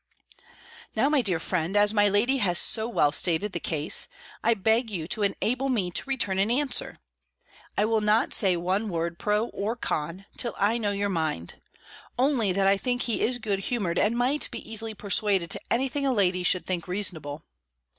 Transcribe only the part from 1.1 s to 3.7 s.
dear friend, as my lady has so well stated the